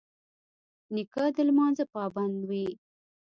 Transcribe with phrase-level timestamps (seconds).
[0.93, 2.67] نیکه د لمانځه پابند وي.